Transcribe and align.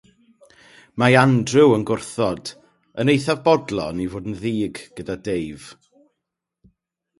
Mae 1.01 1.17
Andrew 1.23 1.73
yn 1.75 1.85
gwrthod, 1.89 2.53
yn 3.03 3.13
eithaf 3.15 3.45
bodlon 3.49 4.03
i 4.07 4.09
fod 4.15 4.33
yn 4.33 4.41
ddig 4.41 4.83
gyda 5.01 5.21
Dave. 5.31 5.81